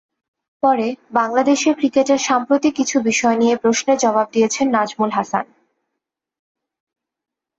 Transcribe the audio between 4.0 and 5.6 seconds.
জবাব দিয়েছেন নাজমুল হাসান।